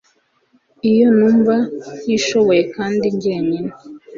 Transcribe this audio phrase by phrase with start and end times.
[0.91, 1.55] iyo numva
[2.03, 3.71] ntishoboye kandi njyenyine